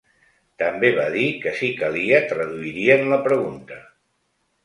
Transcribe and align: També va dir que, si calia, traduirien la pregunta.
També 0.61 0.89
va 0.99 1.03
dir 1.15 1.25
que, 1.43 1.51
si 1.59 1.67
calia, 1.81 2.23
traduirien 2.33 3.05
la 3.13 3.19
pregunta. 3.27 3.77